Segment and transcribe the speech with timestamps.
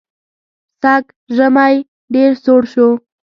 [0.81, 1.03] سږ
[1.35, 1.75] ژمی
[2.13, 2.89] ډېر سوړ شو.